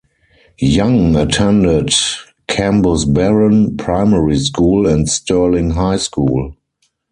Young 0.57 1.15
attended 1.15 1.93
Cambusbarron 2.47 3.77
Primary 3.77 4.39
School 4.39 4.87
and 4.87 5.07
Stirling 5.07 5.69
High 5.69 5.97
School. 5.97 6.55